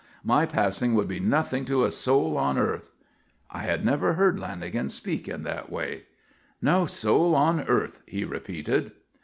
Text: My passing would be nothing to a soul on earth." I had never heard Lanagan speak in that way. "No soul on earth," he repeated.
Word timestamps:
My 0.23 0.47
passing 0.47 0.95
would 0.95 1.07
be 1.07 1.19
nothing 1.19 1.63
to 1.65 1.85
a 1.85 1.91
soul 1.91 2.35
on 2.35 2.57
earth." 2.57 2.91
I 3.51 3.59
had 3.59 3.85
never 3.85 4.13
heard 4.13 4.39
Lanagan 4.39 4.89
speak 4.89 5.27
in 5.27 5.43
that 5.43 5.71
way. 5.71 6.05
"No 6.59 6.87
soul 6.87 7.35
on 7.35 7.61
earth," 7.67 8.01
he 8.07 8.25
repeated. 8.25 8.93